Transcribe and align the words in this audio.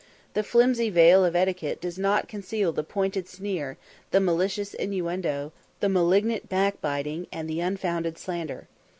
The 0.33 0.41
flimsy 0.41 0.89
veil 0.89 1.23
of 1.23 1.35
etiquette 1.35 1.79
does 1.79 1.99
not 1.99 2.27
conceal 2.27 2.71
the 2.73 2.81
pointed 2.83 3.29
sneer, 3.29 3.77
the 4.09 4.19
malicious 4.19 4.73
innuendo, 4.73 5.51
the 5.79 5.89
malignant 5.89 6.49
backbiting, 6.49 7.27
and 7.31 7.47
the 7.47 7.59
unfounded 7.59 8.17
slander. 8.17 8.67